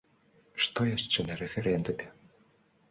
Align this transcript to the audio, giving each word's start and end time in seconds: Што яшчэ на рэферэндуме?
Што 0.65 0.87
яшчэ 0.95 1.27
на 1.29 1.39
рэферэндуме? 1.43 2.11